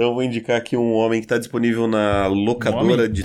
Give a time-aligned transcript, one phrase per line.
[0.00, 3.22] Então eu vou indicar aqui um homem que está disponível na locadora um de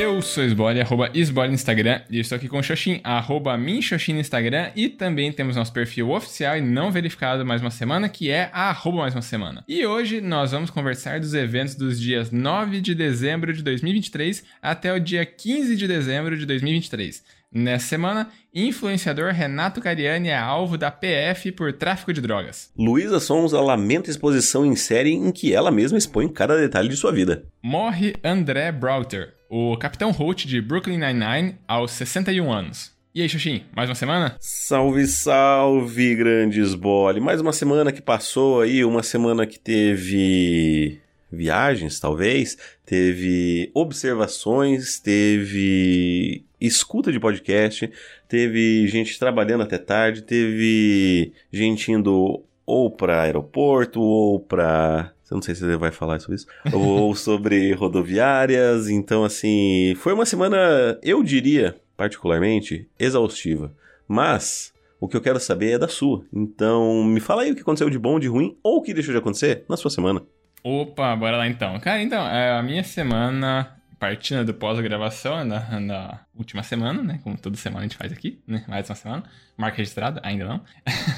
[0.00, 4.12] Eu sou Esbole, arroba Esbole no Instagram, e estou aqui com o Xoxin, arroba Minxoxin
[4.12, 8.30] no Instagram, e também temos nosso perfil oficial e não verificado mais uma semana, que
[8.30, 9.64] é arroba mais uma semana.
[9.66, 14.92] E hoje nós vamos conversar dos eventos dos dias 9 de dezembro de 2023 até
[14.92, 17.24] o dia 15 de dezembro de 2023.
[17.50, 22.70] Nessa semana, influenciador Renato Cariani é alvo da PF por tráfico de drogas.
[22.76, 27.10] Luísa Sonza lamenta exposição em série em que ela mesma expõe cada detalhe de sua
[27.10, 27.46] vida.
[27.62, 32.92] Morre André Browter, o Capitão Holt de Brooklyn Nine-Nine, aos 61 anos.
[33.14, 34.36] E aí, Xuxim, mais uma semana?
[34.38, 37.18] Salve, salve, grandes bole.
[37.18, 41.00] Mais uma semana que passou aí, uma semana que teve
[41.32, 47.90] viagens, talvez, teve observações, teve escuta de podcast,
[48.28, 55.42] teve gente trabalhando até tarde, teve gente indo ou para aeroporto ou para eu não
[55.42, 56.46] sei se você vai falar sobre isso.
[56.72, 58.88] ou sobre rodoviárias.
[58.88, 63.72] Então, assim, foi uma semana, eu diria, particularmente, exaustiva.
[64.06, 66.24] Mas o que eu quero saber é da sua.
[66.32, 69.12] Então, me fala aí o que aconteceu de bom, de ruim, ou o que deixou
[69.12, 70.22] de acontecer na sua semana.
[70.64, 71.78] Opa, bora lá então.
[71.78, 77.20] Cara, então, é, a minha semana partindo do pós-gravação na, na, última semana, né?
[77.22, 78.64] Como toda semana a gente faz aqui, né?
[78.68, 79.22] Mais uma semana.
[79.56, 80.64] Marca registrada, ainda não.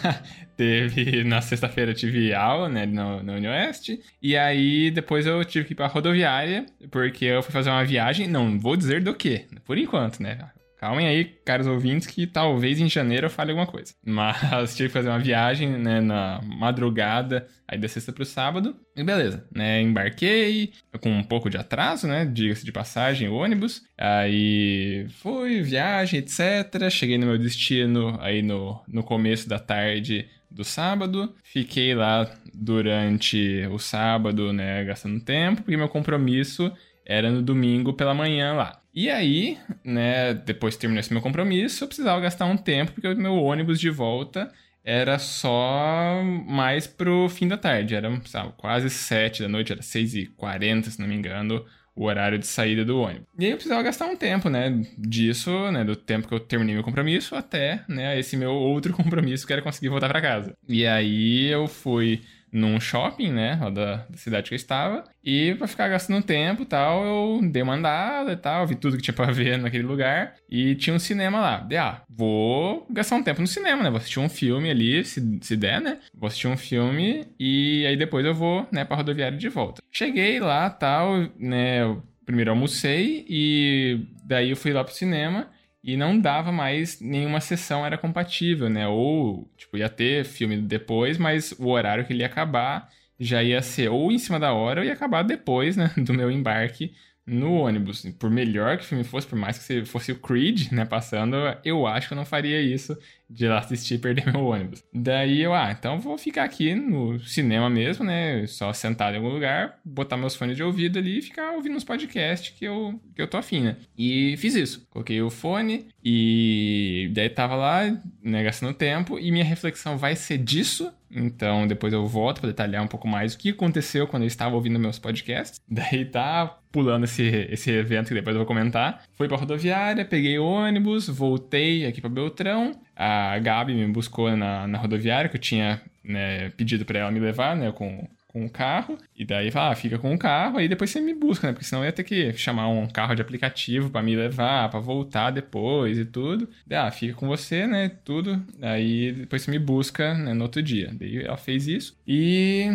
[0.57, 2.87] teve, na sexta-feira tive aula, né?
[2.87, 4.01] No, no Unioeste.
[4.23, 8.27] E aí, depois eu tive que ir pra rodoviária, porque eu fui fazer uma viagem.
[8.27, 10.51] Não vou dizer do que, por enquanto, né?
[10.81, 13.93] Calmem aí, caros ouvintes, que talvez em janeiro eu fale alguma coisa.
[14.03, 18.75] Mas tive que fazer uma viagem, né, na madrugada, aí da sexta pro sábado.
[18.97, 23.83] E beleza, né, embarquei com um pouco de atraso, né, diga-se de passagem, ônibus.
[23.99, 26.89] Aí fui, viagem, etc.
[26.89, 31.35] Cheguei no meu destino aí no, no começo da tarde do sábado.
[31.45, 36.73] Fiquei lá durante o sábado, né, gastando tempo, porque meu compromisso
[37.11, 38.81] era no domingo pela manhã lá.
[38.95, 43.09] E aí, né, depois que terminou esse meu compromisso, eu precisava gastar um tempo, porque
[43.09, 44.49] o meu ônibus de volta
[44.85, 47.97] era só mais pro fim da tarde.
[47.97, 51.65] Era, sabe, quase sete da noite, era seis e quarenta, se não me engano,
[51.97, 53.27] o horário de saída do ônibus.
[53.37, 56.77] E aí eu precisava gastar um tempo, né, disso, né, do tempo que eu terminei
[56.77, 60.55] meu compromisso até, né, esse meu outro compromisso que era conseguir voltar para casa.
[60.69, 65.67] E aí eu fui num shopping, né, da, da, cidade que eu estava, e pra
[65.67, 69.15] ficar gastando tempo e tal, eu dei uma andada e tal, vi tudo que tinha
[69.15, 71.59] pra ver naquele lugar, e tinha um cinema lá.
[71.59, 75.39] De, ah, vou gastar um tempo no cinema, né, vou assistir um filme ali, se,
[75.43, 79.39] se der, né, vou assistir um filme, e aí depois eu vou, né, pra rodoviária
[79.39, 79.83] de volta.
[79.91, 85.49] Cheguei lá, tal, né, primeiro almocei, e daí eu fui lá pro cinema,
[85.83, 88.87] e não dava mais nenhuma sessão era compatível, né?
[88.87, 93.63] Ou, tipo, ia ter filme depois, mas o horário que ele ia acabar já ia
[93.63, 96.95] ser ou em cima da hora ou ia acabar depois, né, do meu embarque
[97.27, 98.03] no ônibus.
[98.19, 101.87] Por melhor que o filme fosse, por mais que fosse o Creed, né, passando, eu
[101.87, 102.97] acho que eu não faria isso
[103.31, 104.83] de lá assistir e perder meu ônibus.
[104.93, 109.29] Daí eu, ah, então vou ficar aqui no cinema mesmo, né, só sentado em algum
[109.31, 113.23] lugar, botar meus fones de ouvido ali e ficar ouvindo uns podcasts que eu, que
[113.23, 113.77] eu tô afim, né.
[113.97, 114.87] E fiz isso.
[114.91, 117.83] Coloquei o fone e daí tava lá,
[118.23, 122.83] né, gastando tempo e minha reflexão vai ser disso então, depois eu volto para detalhar
[122.83, 125.61] um pouco mais o que aconteceu quando eu estava ouvindo meus podcasts.
[125.69, 129.03] Daí tá pulando esse, esse evento que depois eu vou comentar.
[129.17, 132.73] Fui pra rodoviária, peguei o ônibus, voltei aqui para Beltrão.
[133.03, 137.19] A Gabi me buscou na, na rodoviária, que eu tinha né, pedido para ela me
[137.19, 140.69] levar, né, com com o carro, e daí fala, ah, fica com o carro, aí
[140.69, 141.53] depois você me busca, né?
[141.53, 144.79] Porque senão eu ia ter que chamar um carro de aplicativo para me levar, para
[144.79, 146.49] voltar depois e tudo.
[146.67, 147.91] Daí, ah, fica com você, né?
[148.05, 148.41] Tudo.
[148.63, 150.91] Aí depois você me busca né, no outro dia.
[150.93, 151.97] Daí ela fez isso.
[152.07, 152.67] E.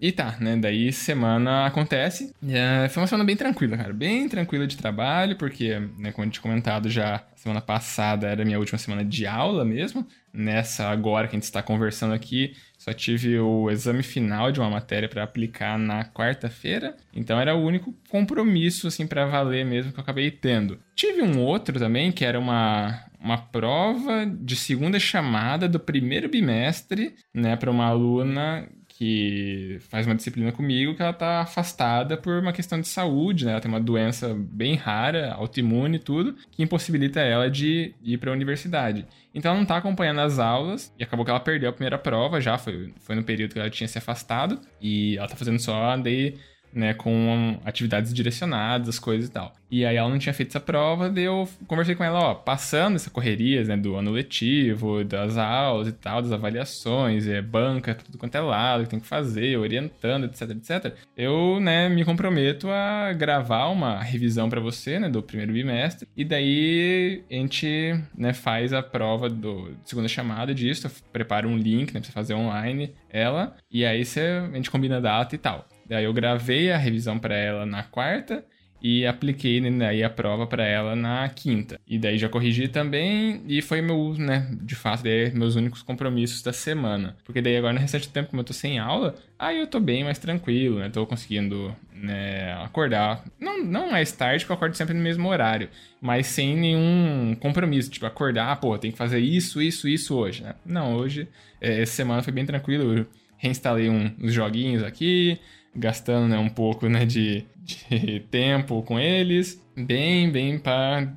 [0.00, 0.56] E tá, né?
[0.56, 2.34] Daí semana acontece.
[2.48, 3.92] É, foi uma semana bem tranquila, cara.
[3.92, 8.58] Bem tranquila de trabalho, porque, né, como a gente comentado já, semana passada era minha
[8.58, 10.06] última semana de aula mesmo.
[10.32, 14.68] Nessa agora que a gente está conversando aqui, só tive o exame final de uma
[14.68, 20.00] matéria para aplicar na quarta-feira, então era o único compromisso assim para valer mesmo que
[20.00, 20.80] eu acabei tendo.
[20.96, 27.14] Tive um outro também que era uma uma prova de segunda chamada do primeiro bimestre,
[27.32, 28.68] né, para uma aluna
[29.02, 33.50] que faz uma disciplina comigo que ela tá afastada por uma questão de saúde, né?
[33.50, 38.30] Ela tem uma doença bem rara, autoimune e tudo, que impossibilita ela de ir para
[38.30, 39.04] a universidade.
[39.34, 42.40] Então ela não tá acompanhando as aulas e acabou que ela perdeu a primeira prova
[42.40, 45.96] já, foi, foi no período que ela tinha se afastado e ela tá fazendo só
[45.96, 46.38] daí
[46.72, 49.52] né, com atividades direcionadas, coisas e tal.
[49.70, 52.96] E aí ela não tinha feito essa prova, daí eu conversei com ela, ó, passando
[52.96, 58.18] essa correria, né, do ano letivo, das aulas e tal, das avaliações, é banca, tudo
[58.18, 60.94] quanto é lado que tem que fazer, orientando, etc, etc.
[61.16, 66.22] Eu, né, me comprometo a gravar uma revisão para você, né, do primeiro bimestre, e
[66.22, 72.00] daí a gente, né, faz a prova do segunda chamada disso, prepara um link, né,
[72.00, 75.66] pra você fazer online ela, e aí você, a gente combina a data e tal.
[75.92, 78.42] Daí eu gravei a revisão para ela na quarta
[78.80, 81.78] e apliquei né, aí a prova para ela na quinta.
[81.86, 86.40] E daí já corrigi também e foi meu, né, de fato, daí, meus únicos compromissos
[86.40, 87.14] da semana.
[87.26, 89.78] Porque daí agora no restante do tempo, como eu tô sem aula, aí eu tô
[89.78, 90.88] bem mais tranquilo, né?
[90.88, 93.22] Tô conseguindo né, acordar.
[93.38, 95.68] Não, não mais tarde, porque eu acordo sempre no mesmo horário,
[96.00, 97.90] mas sem nenhum compromisso.
[97.90, 100.54] Tipo, acordar, pô, tem que fazer isso, isso, isso hoje, né?
[100.64, 101.28] Não, hoje,
[101.60, 102.96] é, essa semana foi bem tranquilo.
[102.96, 103.06] Eu
[103.42, 105.36] reinstalei um, uns joguinhos aqui,
[105.74, 111.12] gastando né, um pouco né, de, de tempo com eles, bem, bem para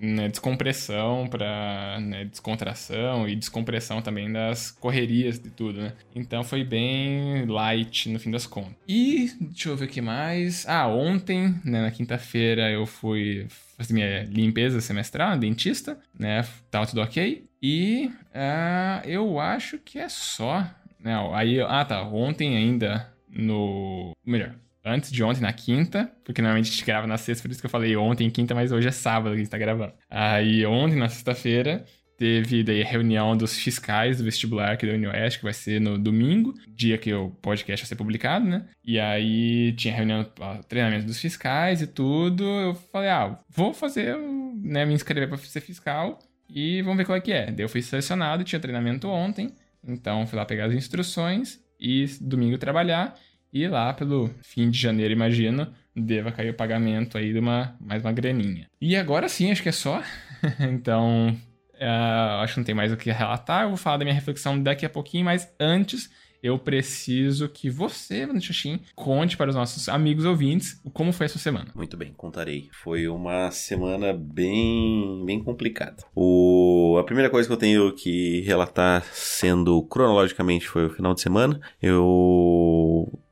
[0.00, 5.92] né, descompressão, para né, descontração e descompressão também das correrias de tudo, né?
[6.14, 8.74] Então foi bem light no fim das contas.
[8.88, 10.66] E deixa eu ver o que mais.
[10.66, 13.46] Ah, ontem, né, na quinta-feira, eu fui
[13.76, 16.46] fazer minha limpeza semestral, dentista, né?
[16.70, 17.44] Tava tudo ok.
[17.62, 20.66] E uh, eu acho que é só.
[20.98, 21.14] Né?
[21.34, 22.02] Aí, ah, tá.
[22.02, 24.12] Ontem ainda no.
[24.24, 24.54] Melhor,
[24.84, 27.66] antes de ontem, na quinta, porque normalmente a gente grava na sexta, por isso que
[27.66, 29.92] eu falei ontem, quinta, mas hoje é sábado que a gente tá gravando.
[30.08, 31.84] Aí ontem, na sexta-feira,
[32.16, 35.98] teve daí a reunião dos fiscais do vestibular aqui da Unioeste, que vai ser no
[35.98, 38.66] domingo, dia que o podcast vai ser publicado, né?
[38.84, 40.26] E aí tinha reunião,
[40.68, 42.44] treinamento dos fiscais e tudo.
[42.44, 44.18] Eu falei, ah, vou fazer,
[44.62, 46.18] né, me inscrever para ser fiscal
[46.48, 47.50] e vamos ver qual é que é.
[47.50, 52.58] Daí eu fui selecionado, tinha treinamento ontem, então fui lá pegar as instruções e domingo
[52.58, 53.18] trabalhar.
[53.52, 58.02] E lá pelo fim de janeiro, imagino, deva cair o pagamento aí de uma, mais
[58.02, 58.68] uma graninha.
[58.80, 60.02] E agora sim, acho que é só.
[60.60, 61.36] então,
[61.74, 63.62] uh, acho que não tem mais o que relatar.
[63.62, 66.10] Eu vou falar da minha reflexão daqui a pouquinho, mas antes
[66.42, 71.40] eu preciso que você, Xuxim, conte para os nossos amigos ouvintes como foi a sua
[71.40, 71.70] semana.
[71.74, 72.68] Muito bem, contarei.
[72.72, 76.02] Foi uma semana bem, bem complicada.
[76.14, 76.59] O...
[76.98, 81.60] A primeira coisa que eu tenho que relatar, sendo cronologicamente, foi o final de semana.
[81.80, 82.04] Eu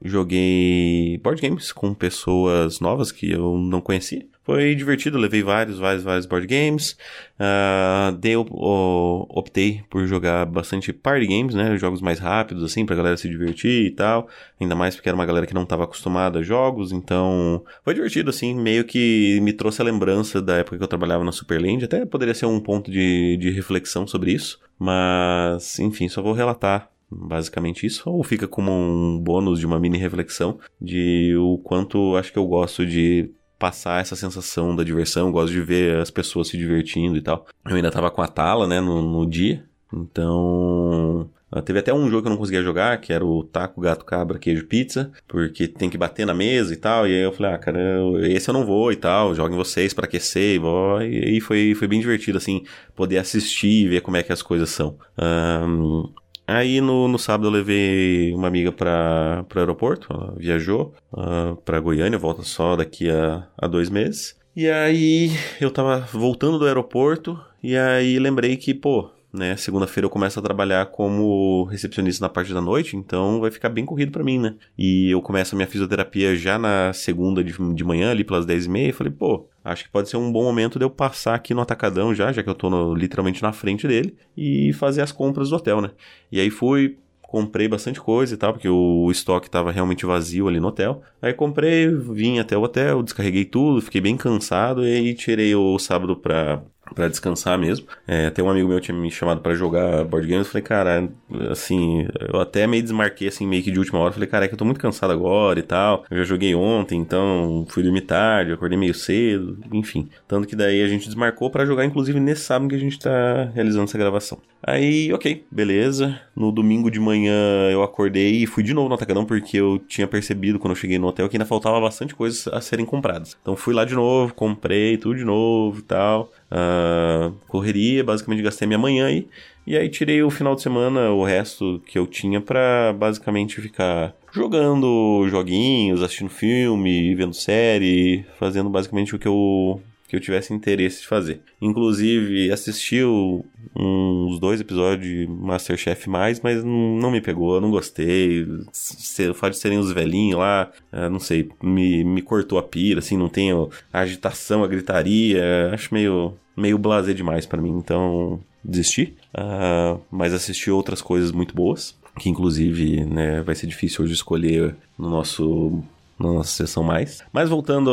[0.02, 4.26] joguei board games com pessoas novas que eu não conhecia.
[4.48, 6.96] Foi divertido, levei vários, vários, vários board games.
[7.38, 11.76] Uh, dei, optei por jogar bastante party games, né?
[11.76, 14.26] Jogos mais rápidos, assim, pra galera se divertir e tal.
[14.58, 18.30] Ainda mais porque era uma galera que não estava acostumada a jogos, então foi divertido,
[18.30, 18.54] assim.
[18.54, 21.84] Meio que me trouxe a lembrança da época que eu trabalhava na Superland.
[21.84, 24.58] Até poderia ser um ponto de, de reflexão sobre isso.
[24.78, 29.98] Mas, enfim, só vou relatar basicamente isso, ou fica como um bônus de uma mini
[29.98, 35.52] reflexão de o quanto acho que eu gosto de passar essa sensação da diversão, gosto
[35.52, 37.46] de ver as pessoas se divertindo e tal.
[37.66, 42.08] Eu ainda tava com a Tala, né, no, no dia, então ah, Teve até um
[42.10, 45.66] jogo que eu não conseguia jogar, que era o Taco, Gato, Cabra, Queijo, Pizza, porque
[45.66, 47.06] tem que bater na mesa e tal.
[47.08, 47.80] E aí eu falei, ah, cara,
[48.24, 51.00] esse eu não vou e tal, joguem vocês para aquecer e, vó.
[51.00, 52.64] e aí foi, foi bem divertido, assim,
[52.94, 54.98] poder assistir e ver como é que as coisas são.
[55.18, 56.12] Um,
[56.48, 61.78] Aí no, no sábado eu levei uma amiga para o aeroporto, ela viajou uh, para
[61.78, 64.34] Goiânia, volta só daqui a, a dois meses.
[64.56, 65.30] E aí
[65.60, 69.56] eu tava voltando do aeroporto e aí lembrei que, pô, né?
[69.56, 73.84] Segunda-feira eu começo a trabalhar como recepcionista na parte da noite, então vai ficar bem
[73.84, 74.54] corrido para mim, né?
[74.76, 78.66] E eu começo a minha fisioterapia já na segunda de, de manhã, ali pelas 10
[78.66, 81.60] e falei, pô, acho que pode ser um bom momento de eu passar aqui no
[81.60, 85.50] Atacadão já, já que eu tô no, literalmente na frente dele, e fazer as compras
[85.50, 85.90] do hotel, né?
[86.32, 86.96] E aí fui,
[87.28, 91.02] comprei bastante coisa e tal, porque o estoque estava realmente vazio ali no hotel.
[91.20, 96.16] Aí comprei, vim até o hotel, descarreguei tudo, fiquei bem cansado e tirei o sábado
[96.16, 96.62] pra
[96.94, 97.86] para descansar mesmo.
[98.06, 101.08] É, tem um amigo meu tinha me chamado para jogar board games, eu falei, cara,
[101.50, 104.54] assim, eu até meio desmarquei assim meio que de última hora, falei, cara, é que
[104.54, 106.04] eu tô muito cansado agora e tal.
[106.10, 110.08] Eu já joguei ontem, então fui dormir tarde, acordei meio cedo, enfim.
[110.26, 113.50] Tanto que daí a gente desmarcou para jogar inclusive nesse sábado que a gente tá
[113.54, 114.38] realizando essa gravação.
[114.62, 116.20] Aí, OK, beleza.
[116.34, 120.06] No domingo de manhã eu acordei e fui de novo no Atacadão porque eu tinha
[120.06, 123.36] percebido quando eu cheguei no hotel que ainda faltava bastante coisas a serem compradas.
[123.40, 128.66] Então fui lá de novo, comprei tudo de novo e tal uh, correria, basicamente gastei
[128.66, 129.28] minha manhã aí.
[129.66, 134.14] E aí tirei o final de semana, o resto que eu tinha para basicamente ficar
[134.32, 141.02] jogando joguinhos, assistindo filme, vendo série, fazendo basicamente o que eu que eu tivesse interesse
[141.02, 141.40] de fazer.
[141.60, 148.42] Inclusive, assisti uns dois episódios de Masterchef mais, mas não, me pegou, eu não gostei.
[148.42, 153.00] O fato de serem os velhinhos lá, é, não sei, me, me cortou a pira,
[153.00, 158.40] assim, não tem a agitação, a gritaria, acho meio, meio blazer demais para mim, então
[158.64, 159.14] desisti.
[159.34, 164.74] Uh, mas assisti outras coisas muito boas, que inclusive né, vai ser difícil hoje escolher
[164.98, 165.82] no nosso
[166.18, 167.22] na nossa sessão mais.
[167.32, 167.90] Mas voltando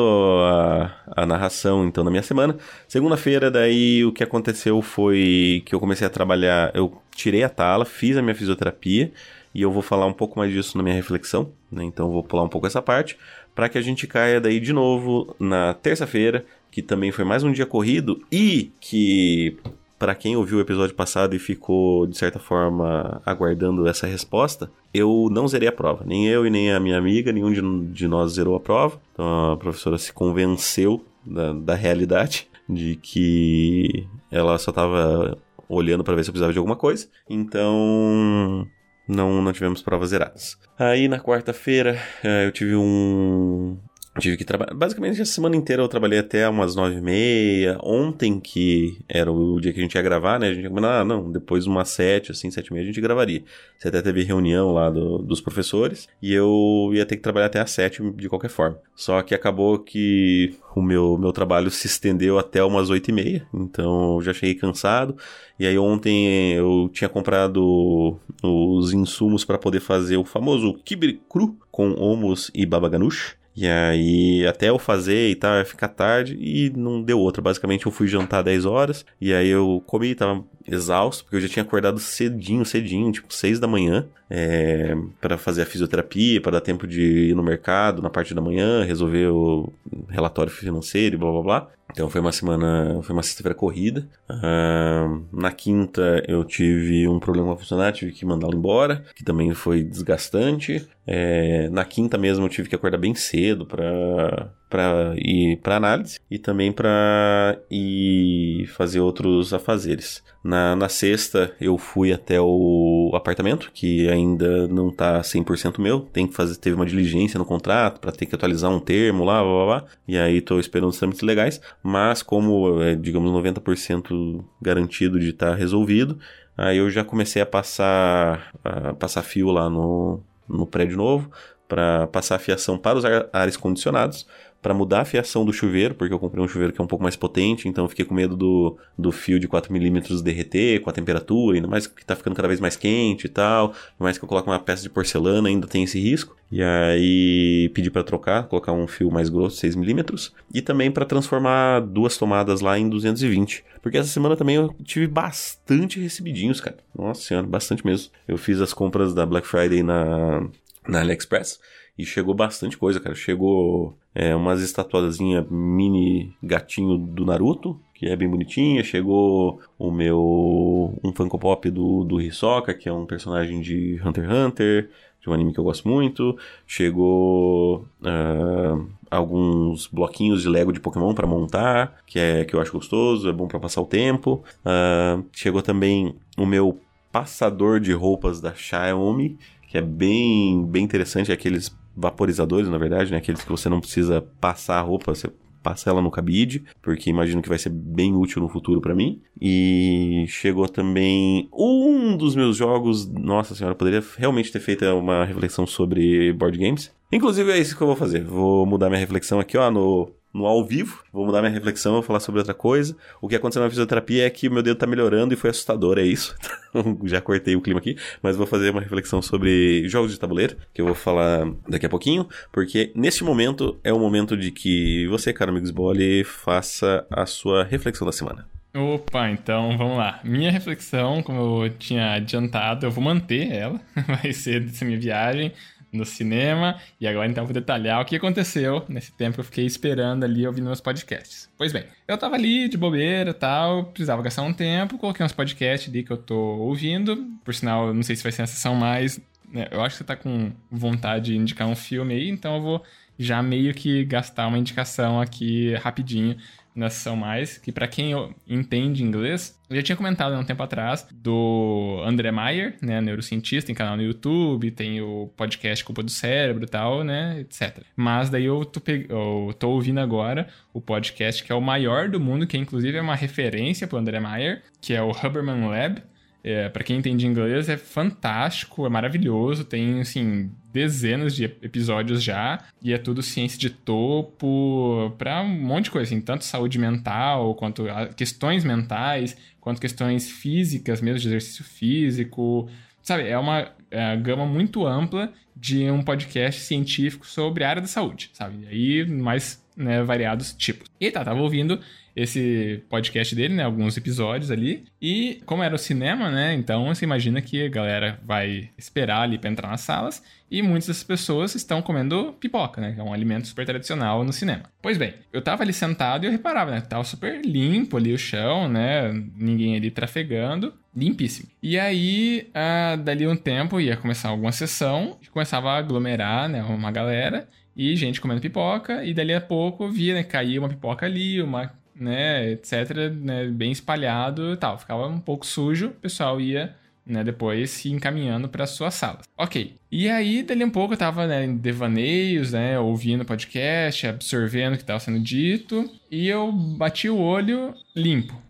[1.08, 2.58] à, narração, então, da minha semana.
[2.88, 6.72] Segunda-feira, daí, o que aconteceu foi que eu comecei a trabalhar...
[6.74, 9.12] Eu tirei a tala, fiz a minha fisioterapia.
[9.54, 11.84] E eu vou falar um pouco mais disso na minha reflexão, né?
[11.84, 13.18] Então, vou pular um pouco essa parte.
[13.54, 17.52] para que a gente caia daí de novo na terça-feira, que também foi mais um
[17.52, 18.22] dia corrido.
[18.30, 19.58] E que
[19.98, 25.30] para quem ouviu o episódio passado e ficou, de certa forma, aguardando essa resposta, eu
[25.32, 26.04] não zerei a prova.
[26.06, 29.00] Nem eu e nem a minha amiga, nenhum de, de nós zerou a prova.
[29.14, 35.38] Então a professora se convenceu da, da realidade de que ela só estava
[35.70, 37.08] olhando para ver se eu precisava de alguma coisa.
[37.30, 38.68] Então
[39.08, 40.58] não, não tivemos provas zeradas.
[40.78, 43.78] Aí na quarta-feira eh, eu tive um,
[44.22, 44.74] tive que trabalhar.
[44.74, 47.78] Basicamente, a semana inteira eu trabalhei até umas nove e meia.
[47.84, 50.50] Ontem, que era o dia que a gente ia gravar, né?
[50.50, 53.44] A gente ia ah, não, depois umas sete, assim, sete e meia a gente gravaria.
[53.78, 57.60] Você até teve reunião lá do, dos professores e eu ia ter que trabalhar até
[57.60, 58.80] às sete de qualquer forma.
[58.96, 63.48] Só que acabou que o meu, meu trabalho se estendeu até umas oito e meia,
[63.54, 65.18] então eu já cheguei cansado.
[65.60, 71.58] E aí ontem eu tinha comprado os insumos para poder fazer o famoso kibe cru
[71.72, 73.36] com hummus e baba ganoush.
[73.56, 77.42] E aí, até eu fazer e tal, ia ficar tarde e não deu outra.
[77.42, 81.48] Basicamente, eu fui jantar 10 horas e aí eu comi, tava exausto, porque eu já
[81.48, 86.62] tinha acordado cedinho, cedinho, tipo 6 da manhã, é, para fazer a fisioterapia, para dar
[86.62, 89.72] tempo de ir no mercado na parte da manhã, resolver o
[90.10, 91.68] relatório financeiro e blá blá blá.
[91.92, 94.08] Então foi uma semana, foi uma sexta-feira corrida.
[94.30, 99.24] Uh, na quinta eu tive um problema com a funcionária, tive que mandá-la embora, que
[99.24, 100.88] também foi desgastante.
[101.08, 106.20] É, na quinta mesmo eu tive que acordar bem cedo para para ir para análise
[106.30, 110.24] e também para ir fazer outros afazeres.
[110.44, 116.28] Na, na sexta eu fui até o apartamento, que ainda não tá 100% meu, tem
[116.28, 119.52] que fazer, teve uma diligência no contrato para ter que atualizar um termo lá, blá,
[119.52, 125.20] blá, blá, e aí tô esperando os trâmites legais, mas como é, digamos 90% garantido
[125.20, 126.20] de estar tá resolvido,
[126.58, 131.30] aí eu já comecei a passar a passar fio lá no, no prédio novo,
[131.68, 134.28] para passar a fiação para os ares condicionados,
[134.66, 137.04] para mudar a fiação do chuveiro, porque eu comprei um chuveiro que é um pouco
[137.04, 140.94] mais potente, então eu fiquei com medo do, do fio de 4mm derreter com a
[140.94, 144.28] temperatura, ainda mais que tá ficando cada vez mais quente e tal, mais que eu
[144.28, 146.36] coloco uma peça de porcelana, ainda tem esse risco.
[146.52, 151.82] E aí pedi para trocar, colocar um fio mais grosso, 6mm, e também para transformar
[151.82, 153.64] duas tomadas lá em 220.
[153.84, 156.78] Porque essa semana também eu tive bastante recebidinhos, cara.
[156.98, 158.10] Nossa senhora, bastante mesmo.
[158.28, 160.48] Eu fiz as compras da Black Friday na,
[160.88, 161.60] na AliExpress
[161.98, 163.16] e chegou bastante coisa, cara.
[163.16, 168.84] Chegou é, umas estatuazinhas mini gatinho do Naruto, que é bem bonitinha.
[168.84, 171.00] Chegou o meu.
[171.04, 174.90] um Funko Pop do, do Hisoka, que é um personagem de Hunter x Hunter,
[175.22, 176.38] de um anime que eu gosto muito.
[176.68, 177.86] Chegou.
[178.02, 183.30] Uh, alguns bloquinhos de Lego de Pokémon para montar, que é que eu acho gostoso,
[183.30, 184.44] é bom para passar o tempo.
[184.66, 186.78] Uh, chegou também o meu
[187.12, 189.38] passador de roupas da Xiaomi,
[189.70, 193.18] que é bem, bem interessante, é aqueles vaporizadores, na verdade, né?
[193.18, 195.30] Aqueles que você não precisa passar a roupa, você
[195.66, 199.20] passa ela no cabide, porque imagino que vai ser bem útil no futuro para mim.
[199.42, 205.66] E chegou também um dos meus jogos, nossa senhora, poderia realmente ter feito uma reflexão
[205.66, 206.94] sobre board games.
[207.12, 208.24] Inclusive é isso que eu vou fazer.
[208.24, 211.02] Vou mudar minha reflexão aqui, ó, no no ao vivo.
[211.14, 212.96] Vou mudar minha reflexão, vou falar sobre outra coisa.
[213.22, 215.98] O que aconteceu na fisioterapia é que o meu dedo tá melhorando e foi assustador,
[215.98, 216.36] é isso.
[217.06, 220.82] Já cortei o clima aqui, mas vou fazer uma reflexão sobre jogos de tabuleiro, que
[220.82, 225.32] eu vou falar daqui a pouquinho, porque neste momento é o momento de que você,
[225.32, 228.46] cara amigos Bole, faça a sua reflexão da semana.
[228.76, 230.20] Opa, então vamos lá.
[230.22, 233.80] Minha reflexão, como eu tinha adiantado, eu vou manter ela,
[234.22, 235.54] vai ser dessa minha viagem
[235.96, 236.80] no cinema.
[237.00, 240.46] E agora então vou detalhar o que aconteceu nesse tempo que eu fiquei esperando ali
[240.46, 241.50] ouvindo meus podcasts.
[241.58, 245.32] Pois bem, eu tava ali de bobeira e tal, precisava gastar um tempo, coloquei uns
[245.32, 247.18] podcasts ali que eu tô ouvindo.
[247.44, 249.20] Por sinal, não sei se vai ser a sessão mais.
[249.52, 252.62] Né, eu acho que você tá com vontade de indicar um filme aí, então eu
[252.62, 252.84] vou
[253.18, 256.36] já meio que gastar uma indicação aqui rapidinho
[256.76, 258.12] Nação Mais, que para quem
[258.46, 263.68] entende inglês, eu já tinha comentado há um tempo atrás do André Maier, né, neurocientista,
[263.68, 267.82] tem canal no YouTube, tem o podcast Culpa do Cérebro e tal, né, etc.
[267.96, 269.06] Mas daí eu tô, pe...
[269.08, 273.02] eu tô ouvindo agora o podcast que é o maior do mundo, que inclusive é
[273.02, 276.04] uma referência pro André Maier, que é o Huberman Lab,
[276.48, 282.64] é, para quem entende inglês, é fantástico, é maravilhoso, tem, assim, dezenas de episódios já,
[282.84, 287.56] e é tudo ciência de topo, para um monte de coisa, assim, tanto saúde mental,
[287.56, 287.86] quanto
[288.16, 292.70] questões mentais, quanto questões físicas, mesmo de exercício físico,
[293.02, 293.28] sabe?
[293.28, 298.30] É uma é, gama muito ampla de um podcast científico sobre a área da saúde,
[298.34, 298.66] sabe?
[298.66, 300.90] E aí, mais né, variados tipos.
[301.00, 301.80] E tá, tava ouvindo
[302.16, 303.64] esse podcast dele, né?
[303.64, 304.86] Alguns episódios ali.
[305.02, 306.54] E como era o cinema, né?
[306.54, 310.24] Então você imagina que a galera vai esperar ali pra entrar nas salas.
[310.50, 312.94] E muitas das pessoas estão comendo pipoca, né?
[312.94, 314.64] Que é um alimento super tradicional no cinema.
[314.82, 316.80] Pois bem, eu tava ali sentado e eu reparava, né?
[316.82, 319.12] Tava super limpo ali o chão, né?
[319.36, 320.74] Ninguém ali trafegando.
[320.96, 321.50] Limpíssimo.
[321.62, 326.64] E aí, uh, dali um tempo, ia começar alguma sessão, a aglomerar, né?
[326.64, 331.06] Uma galera e gente comendo pipoca, e dali a pouco via, né, caía uma pipoca
[331.06, 334.78] ali, uma né, etc, né, bem espalhado e tal.
[334.80, 336.76] Ficava um pouco sujo, o pessoal ia,
[337.06, 339.24] né, depois se encaminhando para suas salas.
[339.38, 339.76] Ok.
[339.92, 344.78] E aí, dali um pouco, eu tava, né, em devaneios, né, ouvindo podcast, absorvendo o
[344.78, 348.42] que estava sendo dito, e eu bati o olho limpo,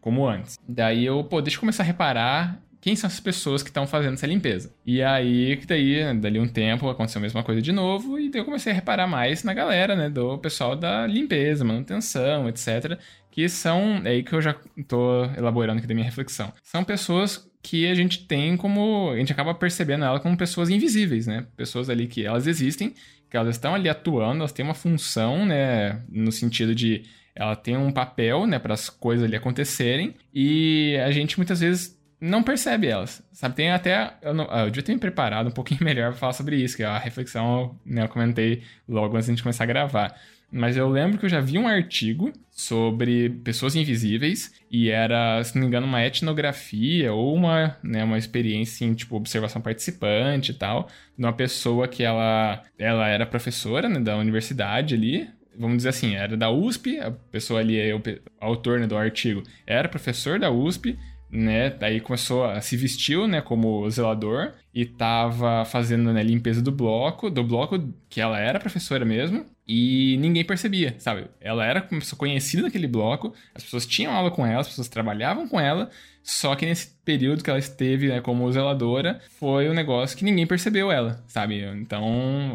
[0.00, 0.58] como antes.
[0.66, 4.14] Daí eu, pô, deixa eu começar a reparar quem são as pessoas que estão fazendo
[4.14, 4.74] essa limpeza.
[4.84, 8.44] E aí, daí, dali um tempo, aconteceu a mesma coisa de novo, e daí eu
[8.44, 12.98] comecei a reparar mais na galera, né, do pessoal da limpeza, manutenção, etc.,
[13.30, 14.54] que são, é aí que eu já
[14.88, 16.52] tô elaborando aqui da minha reflexão.
[16.62, 21.26] São pessoas que a gente tem como, a gente acaba percebendo ela como pessoas invisíveis,
[21.26, 22.94] né, pessoas ali que elas existem,
[23.28, 27.02] que elas estão ali atuando, elas têm uma função, né, no sentido de
[27.34, 31.95] ela tem um papel, né, para as coisas ali acontecerem, e a gente muitas vezes
[32.20, 33.54] não percebe elas, sabe?
[33.54, 34.14] Tem até...
[34.22, 36.82] Eu, não, eu devia ter me preparado um pouquinho melhor para falar sobre isso, que
[36.82, 40.16] é a reflexão né, eu comentei logo antes de começar a gravar.
[40.50, 45.54] Mas eu lembro que eu já vi um artigo sobre pessoas invisíveis e era, se
[45.54, 50.54] não me engano, uma etnografia ou uma, né, uma experiência em, tipo, observação participante e
[50.54, 55.88] tal, de uma pessoa que ela, ela era professora né, da universidade ali, vamos dizer
[55.88, 58.00] assim, era da USP, a pessoa ali, o
[58.40, 60.96] autor né, do artigo, era professor da USP,
[61.30, 61.70] né?
[61.70, 67.30] Daí começou a se vestiu, né, como zelador e tava fazendo né, limpeza do bloco,
[67.30, 71.26] do bloco que ela era professora mesmo, e ninguém percebia, sabe?
[71.40, 75.58] Ela era conhecida naquele bloco, as pessoas tinham aula com ela, as pessoas trabalhavam com
[75.58, 75.90] ela,
[76.26, 80.44] só que nesse período que ela esteve né, como zeladora, foi um negócio que ninguém
[80.44, 81.62] percebeu ela, sabe?
[81.62, 82.04] Então,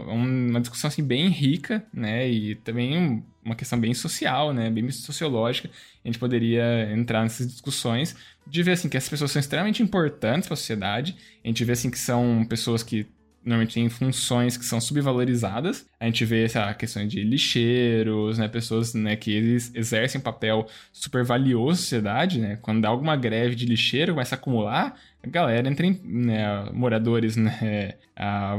[0.09, 2.29] uma discussão assim bem rica, né?
[2.29, 4.69] E também uma questão bem social, né?
[4.69, 5.69] Bem sociológica.
[6.03, 8.13] A gente poderia entrar nessas discussões
[8.45, 11.15] de ver assim que essas pessoas são extremamente importantes para a sociedade.
[11.41, 13.07] A gente vê assim que são pessoas que
[13.43, 15.85] normalmente têm funções que são subvalorizadas.
[15.99, 20.67] A gente vê essa questão de lixeiros, né, pessoas né, que eles exercem um papel
[20.91, 22.59] super valioso na sociedade, né?
[22.61, 27.35] Quando dá alguma greve de lixeiro, começa a acumular, a galera entra em né, moradores
[27.35, 27.95] né,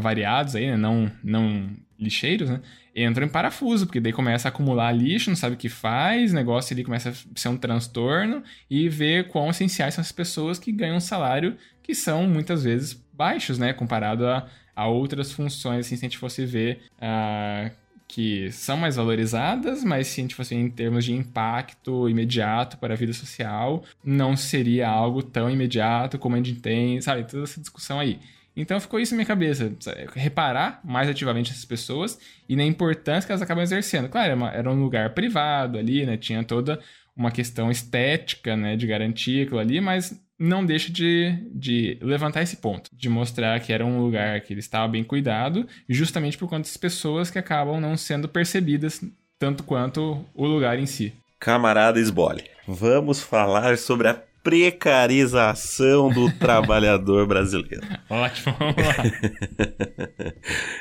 [0.01, 2.61] variados aí, né, não, não lixeiros, né?
[2.95, 6.35] Entram em parafuso, porque daí começa a acumular lixo, não sabe o que faz, o
[6.35, 10.71] negócio ali começa a ser um transtorno e ver quão essenciais são as pessoas que
[10.71, 13.72] ganham um salário que são muitas vezes baixos, né?
[13.72, 17.70] Comparado a, a outras funções, assim, se a gente fosse ver uh,
[18.08, 22.94] que são mais valorizadas, mas se a gente fosse em termos de impacto imediato para
[22.94, 27.22] a vida social, não seria algo tão imediato como a gente tem, sabe?
[27.22, 28.18] Toda essa discussão aí.
[28.56, 29.72] Então ficou isso na minha cabeça,
[30.14, 34.08] reparar mais ativamente essas pessoas e na importância que elas acabam exercendo.
[34.08, 36.16] Claro, era, um lugar privado ali, né?
[36.16, 36.80] Tinha toda
[37.16, 38.76] uma questão estética, né?
[38.76, 43.72] De garantir aquilo ali, mas não deixa de, de levantar esse ponto, de mostrar que
[43.72, 47.81] era um lugar que ele estava bem cuidado, justamente por conta das pessoas que acabam
[47.81, 49.00] não sendo percebidas
[49.38, 51.12] tanto quanto o lugar em si.
[51.38, 57.87] Camarada Esbole, vamos falar sobre a precarização do trabalhador brasileiro.
[58.11, 58.94] Ótimo, vamos lá.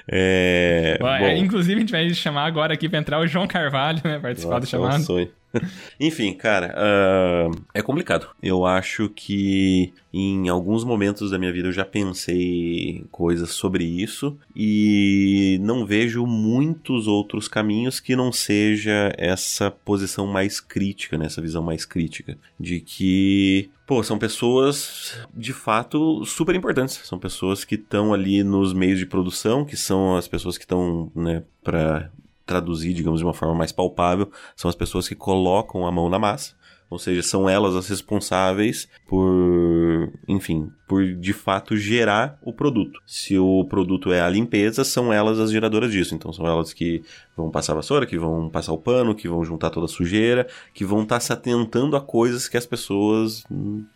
[0.10, 4.18] é, bom, inclusive, a gente vai chamar agora aqui para entrar o João Carvalho, né?
[4.18, 4.96] Participar Nossa, do chamado.
[4.96, 5.41] É um sonho.
[6.00, 8.28] Enfim, cara, uh, é complicado.
[8.42, 14.38] Eu acho que em alguns momentos da minha vida eu já pensei coisas sobre isso
[14.56, 21.26] e não vejo muitos outros caminhos que não seja essa posição mais crítica, né?
[21.26, 27.02] essa visão mais crítica de que pô, são pessoas de fato super importantes.
[27.04, 31.12] São pessoas que estão ali nos meios de produção, que são as pessoas que estão,
[31.14, 32.10] né, para
[32.52, 36.20] traduzir, digamos, de uma forma mais palpável, são as pessoas que colocam a mão na
[36.20, 36.54] massa.
[36.92, 43.00] Ou seja, são elas as responsáveis por, enfim, por de fato gerar o produto.
[43.08, 46.14] Se o produto é a limpeza, são elas as geradoras disso.
[46.14, 47.02] Então são elas que
[47.34, 50.46] vão passar a vassoura, que vão passar o pano, que vão juntar toda a sujeira,
[50.74, 53.46] que vão estar tá se atentando a coisas que as pessoas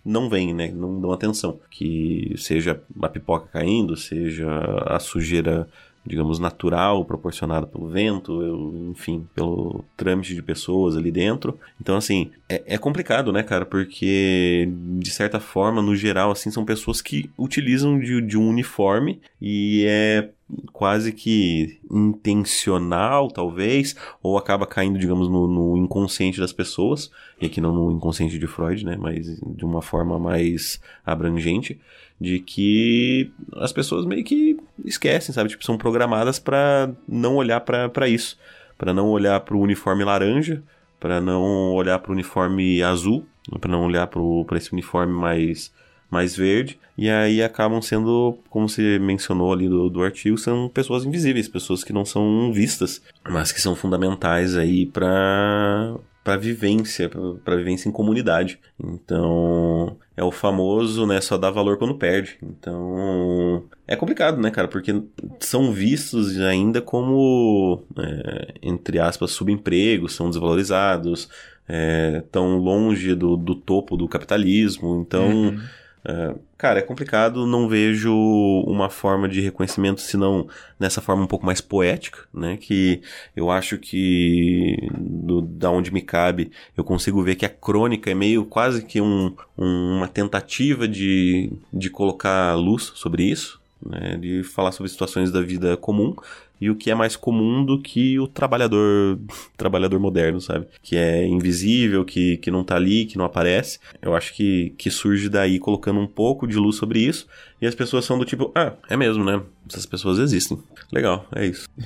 [0.05, 0.71] não veem, né?
[0.73, 1.59] Não dão atenção.
[1.69, 4.47] Que seja a pipoca caindo, seja
[4.85, 5.67] a sujeira
[6.05, 11.57] digamos, natural, proporcionado pelo vento, enfim, pelo trâmite de pessoas ali dentro.
[11.81, 13.65] Então, assim, é, é, complicado, né, cara?
[13.65, 19.19] Porque, de certa forma, no geral, assim, são pessoas que utilizam de, de um uniforme
[19.41, 20.29] e é
[20.71, 27.09] quase que intencional, talvez, ou acaba caindo, digamos, no, no, inconsciente das pessoas,
[27.41, 31.79] e aqui não no inconsciente de Freud, né, mas de uma forma mais abrangente,
[32.21, 35.49] de que as pessoas meio que esquecem, sabe?
[35.49, 38.37] Tipo, são programadas para não olhar para isso,
[38.77, 40.63] para não olhar para o uniforme laranja,
[40.99, 43.25] para não olhar para o uniforme azul,
[43.59, 45.73] para não olhar para esse uniforme mais
[46.09, 51.03] mais verde, e aí acabam sendo, como você mencionou ali do, do artigo, são pessoas
[51.03, 57.07] invisíveis, pessoas que não são vistas, mas que são fundamentais aí para para vivência,
[57.43, 58.59] para vivência em comunidade.
[58.83, 62.37] Então, é o famoso, né, só dá valor quando perde.
[62.41, 65.03] Então, é complicado, né, cara, porque
[65.39, 71.29] são vistos ainda como, é, entre aspas, subempregos, são desvalorizados,
[71.67, 75.03] é, tão longe do, do topo do capitalismo.
[75.05, 75.59] Então, uhum
[76.07, 78.13] é, cara, é complicado, não vejo
[78.67, 80.47] uma forma de reconhecimento senão
[80.79, 82.57] nessa forma um pouco mais poética, né?
[82.57, 83.01] Que
[83.35, 88.13] eu acho que do, da onde me cabe eu consigo ver que a crônica é
[88.13, 94.15] meio quase que um, um, uma tentativa de, de colocar luz sobre isso, né?
[94.17, 96.15] De falar sobre situações da vida comum
[96.59, 99.19] e o que é mais comum do que o trabalhador
[99.57, 100.67] trabalhador moderno, sabe?
[100.81, 103.79] Que é invisível, que, que não tá ali, que não aparece.
[104.01, 107.27] Eu acho que, que surge daí colocando um pouco de luz sobre isso
[107.61, 109.41] e as pessoas são do tipo, ah, é mesmo, né?
[109.69, 110.61] Essas pessoas existem.
[110.91, 111.67] Legal, é isso.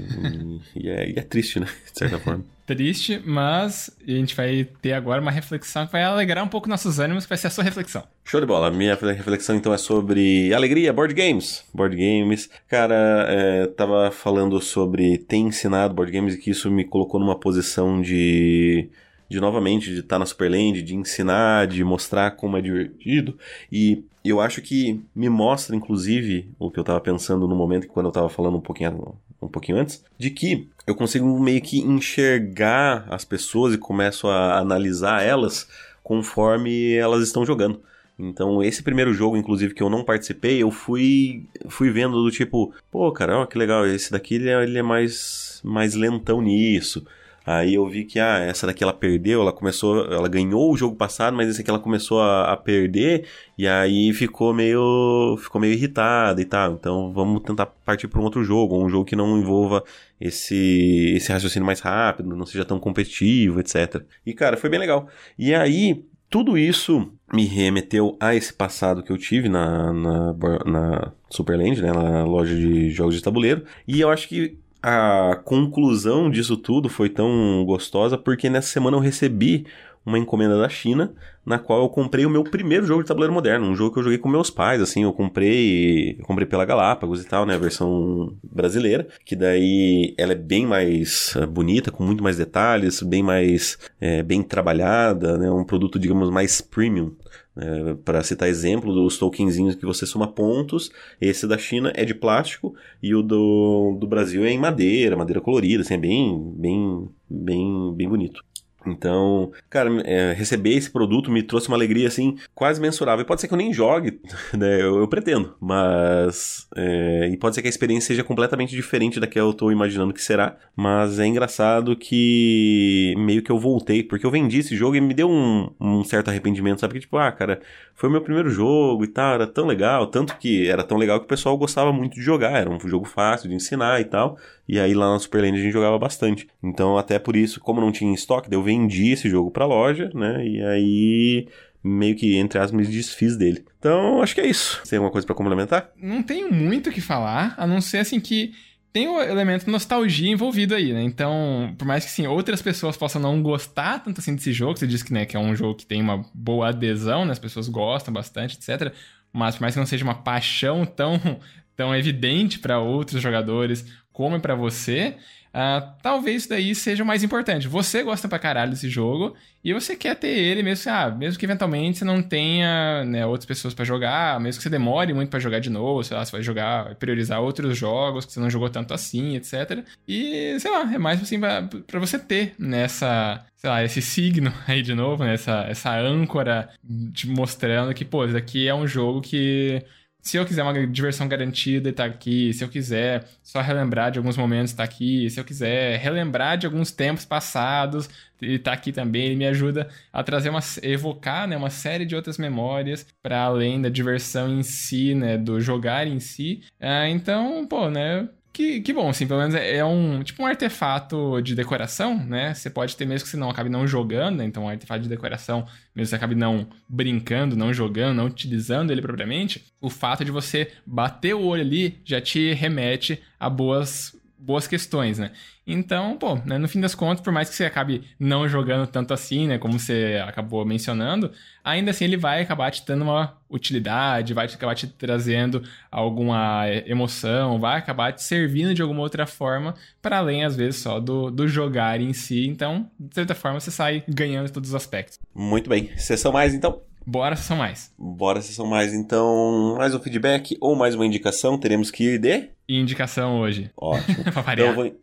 [0.75, 1.67] e, e, é, e é triste, né?
[1.91, 6.43] De certa forma triste, mas a gente vai ter agora uma reflexão que vai alegrar
[6.45, 8.03] um pouco nossos ânimos, que vai ser a sua reflexão.
[8.23, 8.69] Show de bola.
[8.69, 11.65] Minha reflexão então é sobre alegria, board games.
[11.73, 12.47] Board games.
[12.67, 17.39] Cara, é, tava falando sobre ter ensinado board games e que isso me colocou numa
[17.39, 18.88] posição de
[19.27, 23.38] de novamente de estar tá na Superland, de ensinar, de mostrar como é divertido.
[23.71, 27.93] E eu acho que me mostra, inclusive, o que eu estava pensando no momento que
[27.93, 31.79] quando eu estava falando um pouquinho, um pouquinho antes, de que eu consigo meio que
[31.79, 35.67] enxergar as pessoas e começo a analisar elas
[36.03, 37.82] conforme elas estão jogando.
[38.17, 42.73] Então, esse primeiro jogo, inclusive, que eu não participei, eu fui fui vendo do tipo,
[42.91, 47.05] pô, cara, ó, que legal, esse daqui ele é, ele é mais, mais lentão nisso.
[47.51, 50.95] Aí eu vi que, ah, essa daqui ela perdeu, ela começou, ela ganhou o jogo
[50.95, 53.25] passado, mas esse aqui ela começou a, a perder,
[53.57, 56.73] e aí ficou meio, ficou meio irritada e tal.
[56.73, 59.83] Então vamos tentar partir para um outro jogo, um jogo que não envolva
[60.21, 64.03] esse, esse raciocínio mais rápido, não seja tão competitivo, etc.
[64.23, 65.07] E cara, foi bem legal.
[65.35, 70.33] E aí, tudo isso me remeteu a esse passado que eu tive na, na,
[70.67, 76.29] na Superland, né, na loja de jogos de tabuleiro, e eu acho que a conclusão
[76.29, 79.65] disso tudo foi tão gostosa porque nessa semana eu recebi
[80.05, 81.13] uma encomenda da China,
[81.45, 84.03] na qual eu comprei o meu primeiro jogo de tabuleiro moderno, um jogo que eu
[84.03, 87.59] joguei com meus pais, assim, eu comprei, eu comprei pela Galápagos e tal, né, a
[87.59, 93.21] versão brasileira, que daí ela é bem mais uh, bonita, com muito mais detalhes, bem
[93.21, 97.11] mais, é, bem trabalhada, né, um produto, digamos, mais premium,
[97.59, 102.13] é, para citar exemplo dos tokenzinhos que você soma pontos, esse da China é de
[102.13, 107.09] plástico e o do, do Brasil é em madeira, madeira colorida, assim, é bem, bem,
[107.29, 108.43] bem, bem bonito.
[108.85, 113.23] Então, cara, é, receber esse produto me trouxe uma alegria, assim, quase mensurável.
[113.23, 114.19] E pode ser que eu nem jogue,
[114.57, 114.81] né?
[114.81, 115.55] Eu, eu pretendo.
[115.59, 116.67] Mas.
[116.75, 120.13] É, e pode ser que a experiência seja completamente diferente da que eu tô imaginando
[120.13, 120.57] que será.
[120.75, 125.13] Mas é engraçado que meio que eu voltei, porque eu vendi esse jogo e me
[125.13, 126.93] deu um, um certo arrependimento, sabe?
[126.93, 127.61] Que tipo, ah, cara,
[127.95, 130.07] foi o meu primeiro jogo e tal, era tão legal.
[130.07, 132.51] Tanto que era tão legal que o pessoal gostava muito de jogar.
[132.51, 134.37] Era um jogo fácil de ensinar e tal.
[134.69, 136.47] E aí lá na Superland a gente jogava bastante.
[136.62, 140.45] Então, até por isso, como não tinha estoque, eu vendi esse jogo pra loja, né?
[140.45, 141.47] E aí
[141.84, 143.65] meio que, entre aspas, me desfiz dele.
[143.79, 144.79] Então, acho que é isso.
[144.88, 145.89] Tem alguma coisa para complementar?
[145.99, 148.53] Não tenho muito o que falar, a não ser assim que
[148.93, 151.01] tem o elemento nostalgia envolvido aí, né?
[151.01, 154.86] Então, por mais que sim, outras pessoas possam não gostar tanto assim desse jogo, você
[154.86, 157.32] disse que, né, que é um jogo que tem uma boa adesão, né?
[157.32, 158.93] As pessoas gostam bastante, etc.
[159.34, 161.19] Mas por mais que não seja uma paixão tão,
[161.75, 163.84] tão evidente para outros jogadores,
[164.19, 165.15] como é pra você,
[165.49, 167.67] Uh, talvez isso daí seja o mais importante.
[167.67, 171.39] Você gosta pra caralho desse jogo e você quer ter ele, mesmo que, ah, mesmo
[171.39, 175.29] que eventualmente você não tenha né, outras pessoas para jogar, mesmo que você demore muito
[175.29, 178.49] para jogar de novo, sei lá, você vai jogar, priorizar outros jogos que você não
[178.49, 179.84] jogou tanto assim, etc.
[180.08, 184.84] E, sei lá, é mais assim para você ter nessa, sei lá, esse signo aí
[184.84, 186.69] de novo, né, essa, essa âncora
[187.12, 189.84] te mostrando que, pô, isso aqui é um jogo que
[190.21, 192.53] se eu quiser uma diversão garantida, tá aqui.
[192.53, 195.29] Se eu quiser só relembrar de alguns momentos, tá aqui.
[195.29, 198.10] Se eu quiser relembrar de alguns tempos passados,
[198.41, 199.25] ele tá aqui também.
[199.27, 203.82] Ele me ajuda a trazer uma evocar, né, uma série de outras memórias para além
[203.82, 206.63] da diversão em si, né, do jogar em si.
[206.79, 210.45] Ah, então, pô, né, que, que bom, assim, pelo menos é, é, um tipo um
[210.45, 212.53] artefato de decoração, né?
[212.53, 214.45] Você pode ter mesmo que você não acabe não jogando, né?
[214.45, 215.59] então um artefato de decoração,
[215.95, 220.31] mesmo que você acabe não brincando, não jogando, não utilizando ele propriamente, o fato de
[220.31, 225.32] você bater o olho ali já te remete a boas boas questões, né?
[225.67, 229.13] Então, pô, né, no fim das contas, por mais que você acabe não jogando tanto
[229.13, 231.32] assim, né, como você acabou mencionando,
[231.63, 237.60] ainda assim ele vai acabar te dando uma utilidade, vai acabar te trazendo alguma emoção,
[237.60, 241.47] vai acabar te servindo de alguma outra forma, para além, às vezes, só do, do
[241.47, 242.47] jogar em si.
[242.47, 245.19] Então, de certa forma, você sai ganhando em todos os aspectos.
[245.36, 245.95] Muito bem.
[245.97, 246.82] Sessão mais, então?
[247.05, 247.91] Bora sessão mais.
[247.97, 248.93] Bora sessão mais.
[248.93, 252.49] Então, mais um feedback ou mais uma indicação, teremos que ir de...
[252.67, 253.71] Indicação hoje.
[253.75, 254.17] Ótimo.
[254.53, 254.85] então, eu vou...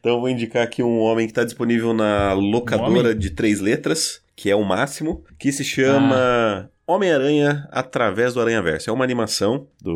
[0.00, 4.22] então vou indicar aqui um homem que está disponível na locadora um de três letras,
[4.34, 6.16] que é o máximo, que se chama...
[6.16, 6.68] Ah.
[6.88, 8.88] Homem-Aranha através do Aranha-Verso.
[8.88, 9.92] É uma animação do,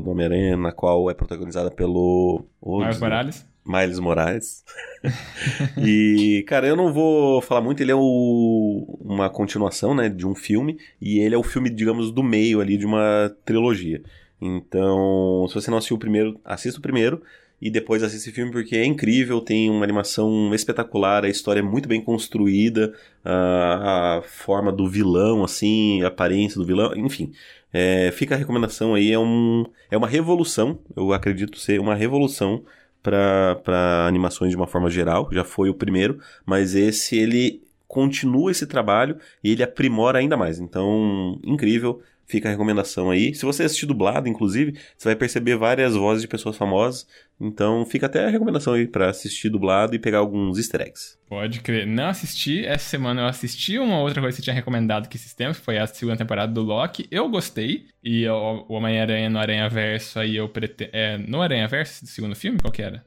[0.00, 2.44] do Homem-Aranha na qual é protagonizada pelo...
[2.62, 3.46] Miles Morales.
[3.64, 4.64] Miles Morales.
[5.76, 10.34] e, cara, eu não vou falar muito, ele é o, uma continuação, né, de um
[10.34, 14.02] filme, e ele é o filme, digamos, do meio ali de uma trilogia.
[14.40, 17.20] Então, se você não assistiu o primeiro, assista o primeiro
[17.60, 21.62] e depois assista esse filme porque é incrível, tem uma animação espetacular, a história é
[21.62, 27.32] muito bem construída, a, a forma do vilão, assim, a aparência do vilão, enfim.
[27.72, 32.64] É, fica a recomendação aí, é, um, é uma revolução, eu acredito ser uma revolução
[33.02, 38.66] para animações de uma forma geral, já foi o primeiro, mas esse ele continua esse
[38.66, 40.58] trabalho e ele aprimora ainda mais.
[40.58, 43.34] Então, incrível, fica a recomendação aí.
[43.34, 47.06] Se você assistir dublado, inclusive, você vai perceber várias vozes de pessoas famosas.
[47.40, 51.16] Então, fica até a recomendação aí para assistir dublado e pegar alguns easter eggs.
[51.28, 51.86] Pode crer.
[51.86, 52.64] Não assisti.
[52.66, 55.78] Essa semana eu assisti uma outra coisa que você tinha recomendado que esses tempos, foi
[55.78, 57.06] a segunda temporada do Loki.
[57.10, 57.86] Eu gostei.
[58.04, 60.90] E o Homem-Aranha no Aranha Verso aí eu pretendo.
[60.92, 62.58] É, no Aranha Verso, do segundo filme?
[62.60, 63.04] Qual que era?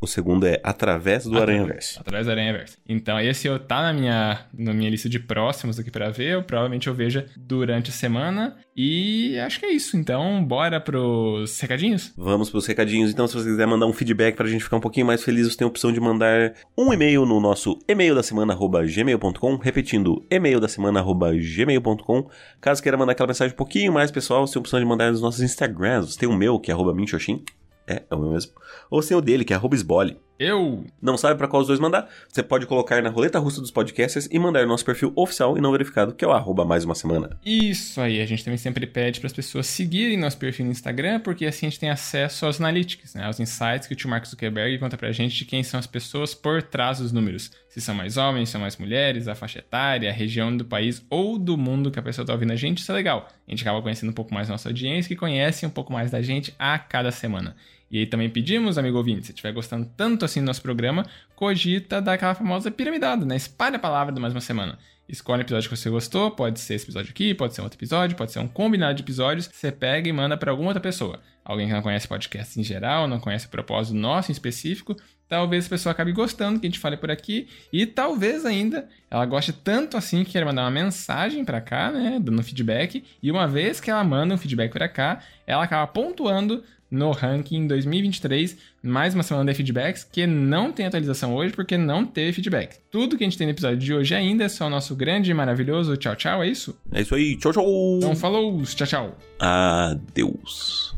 [0.00, 1.98] O segundo é Através do Aranha Verso.
[1.98, 2.76] Através do Aranha Verso.
[2.86, 6.34] Então, esse eu tá na minha, na minha lista de próximos aqui para ver.
[6.34, 8.56] Eu, provavelmente eu veja durante a semana.
[8.76, 9.96] E acho que é isso.
[9.96, 12.12] Então, bora pros recadinhos?
[12.16, 13.10] Vamos pros recadinhos.
[13.10, 15.56] Então, se você quiser mandar um feedback pra gente ficar um pouquinho mais feliz, você
[15.56, 19.56] tem a opção de mandar um e-mail no nosso e-mail da semana gmail.com.
[19.56, 22.28] Repetindo, e-mail da semana gmail.com.
[22.60, 25.10] Caso queira mandar aquela mensagem um pouquinho mais pessoal, você tem a opção de mandar
[25.10, 26.16] nos nossos Instagrams.
[26.16, 27.42] Tem o meu, que é arroba minxoxin.
[27.86, 28.52] É, é o meu mesmo.
[28.90, 30.18] Ou sem o dele, que é arroba esbole.
[30.38, 30.84] Eu!
[31.00, 32.08] Não sabe para qual os dois mandar?
[32.28, 35.60] Você pode colocar na roleta russa dos podcasters e mandar no nosso perfil oficial e
[35.60, 37.38] não verificado, que é o arroba mais uma semana.
[37.46, 41.20] Isso aí, a gente também sempre pede para as pessoas seguirem nosso perfil no Instagram,
[41.20, 43.24] porque assim a gente tem acesso aos analytics, né?
[43.24, 46.34] aos insights que o tio Mark Zuckerberg conta pra gente de quem são as pessoas
[46.34, 47.52] por trás dos números.
[47.68, 51.04] Se são mais homens, se são mais mulheres, a faixa etária, a região do país
[51.08, 53.28] ou do mundo que a pessoa tá ouvindo a gente, isso é legal.
[53.46, 56.20] A gente acaba conhecendo um pouco mais nossa audiência, que conhece um pouco mais da
[56.20, 57.54] gente a cada semana.
[57.90, 62.00] E aí também pedimos, amigo ouvinte, se estiver gostando tanto assim do nosso programa, cogita
[62.00, 63.36] daquela famosa piramidada, né?
[63.36, 64.78] Espalha a palavra do mais uma semana.
[65.08, 68.32] Escolhe episódio que você gostou, pode ser esse episódio aqui, pode ser outro episódio, pode
[68.32, 71.20] ser um combinado de episódios, você pega e manda para alguma outra pessoa.
[71.44, 74.96] Alguém que não conhece podcast em geral, não conhece o propósito nosso em específico,
[75.28, 79.26] talvez a pessoa acabe gostando que a gente fale por aqui e talvez ainda ela
[79.26, 83.46] goste tanto assim que queira mandar uma mensagem para cá, né, dando feedback, e uma
[83.46, 88.56] vez que ela manda um feedback para cá, ela acaba pontuando no ranking 2023.
[88.82, 92.78] Mais uma semana de feedbacks que não tem atualização hoje porque não teve feedback.
[92.90, 95.30] Tudo que a gente tem no episódio de hoje ainda é só o nosso grande
[95.30, 96.78] e maravilhoso tchau, tchau, é isso?
[96.92, 97.64] É isso aí, tchau, tchau.
[97.98, 99.18] Então falou, tchau, tchau.
[99.38, 100.93] Adeus.